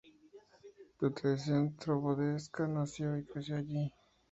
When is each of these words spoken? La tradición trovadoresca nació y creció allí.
La 0.99 1.11
tradición 1.11 1.75
trovadoresca 1.77 2.65
nació 2.67 3.19
y 3.19 3.23
creció 3.25 3.57
allí. 3.57 3.93